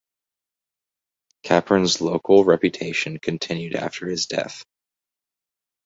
Capern's 1.43 2.01
local 2.01 2.43
reputation 2.43 3.19
continued 3.19 3.75
after 3.75 4.09
his 4.09 4.25
death. 4.25 4.65